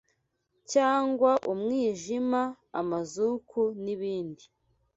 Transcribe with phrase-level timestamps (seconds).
[0.71, 2.41] cyangwa umwijima,
[2.79, 4.45] amazuku n’ibindi